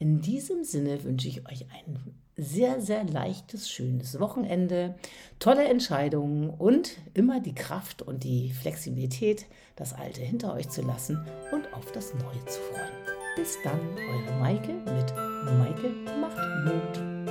In 0.00 0.20
diesem 0.20 0.62
Sinne 0.62 1.02
wünsche 1.02 1.28
ich 1.28 1.48
euch 1.48 1.66
ein 1.72 2.14
sehr, 2.36 2.80
sehr 2.80 3.04
leichtes, 3.04 3.68
schönes 3.68 4.20
Wochenende, 4.20 4.94
tolle 5.40 5.64
Entscheidungen 5.64 6.50
und 6.50 6.98
immer 7.14 7.40
die 7.40 7.54
Kraft 7.54 8.02
und 8.02 8.22
die 8.22 8.52
Flexibilität, 8.52 9.46
das 9.74 9.92
Alte 9.92 10.20
hinter 10.20 10.54
euch 10.54 10.68
zu 10.68 10.82
lassen 10.82 11.24
und 11.52 11.72
auf 11.74 11.90
das 11.90 12.14
Neue 12.14 12.44
zu 12.46 12.60
freuen. 12.60 13.17
Bis 13.38 13.56
dann, 13.62 13.78
eure 13.96 14.36
Maike 14.40 14.72
mit 14.72 15.14
Maike 15.60 15.90
macht 16.20 16.36
Mut. 16.64 17.27